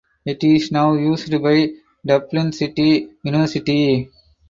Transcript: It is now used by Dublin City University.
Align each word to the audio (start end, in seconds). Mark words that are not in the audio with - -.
It 0.25 0.43
is 0.43 0.71
now 0.71 0.93
used 0.93 1.29
by 1.43 1.73
Dublin 2.03 2.53
City 2.53 3.07
University. 3.21 4.09